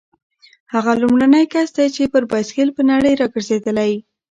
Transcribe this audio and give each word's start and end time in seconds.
هغه 0.73 0.91
لومړنی 1.01 1.43
کس 1.53 1.67
دی 1.77 1.87
چې 1.95 2.11
پر 2.13 2.23
بایسکل 2.31 2.69
په 2.77 2.81
نړۍ 2.91 3.13
راګرځېدلی. 3.21 3.91